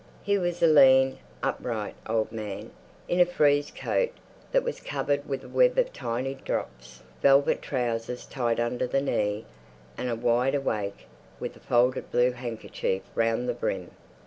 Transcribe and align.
He 0.23 0.35
was 0.39 0.63
a 0.63 0.67
lean, 0.67 1.19
upright 1.43 1.93
old 2.09 2.31
man, 2.31 2.71
in 3.07 3.19
a 3.19 3.25
frieze 3.27 3.69
coat 3.69 4.09
that 4.51 4.63
was 4.63 4.79
covered 4.79 5.29
with 5.29 5.43
a 5.43 5.47
web 5.47 5.77
of 5.77 5.93
tiny 5.93 6.33
drops, 6.33 7.03
velvet 7.21 7.61
trousers 7.61 8.25
tied 8.25 8.59
under 8.59 8.87
the 8.87 8.99
knee, 8.99 9.45
and 9.99 10.09
a 10.09 10.15
wide 10.15 10.55
awake 10.55 11.05
with 11.39 11.55
a 11.55 11.59
folded 11.59 12.09
blue 12.09 12.31
handkerchief 12.31 13.03
round 13.13 13.47
the 13.47 13.53
brim. 13.53 13.91